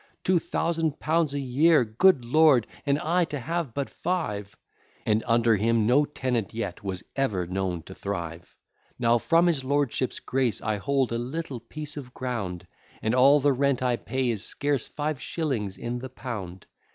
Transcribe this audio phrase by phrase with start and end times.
[0.23, 1.85] Two thousand pounds a year!
[1.85, 2.65] good lord!
[2.87, 4.57] And I to have but five!"
[5.05, 8.57] And under him no tenant yet was ever known to thrive:
[8.97, 12.65] Now from his lordship's grace I hold a little piece of ground,
[13.03, 16.65] And all the rent I pay is scarce five shillings in the pound.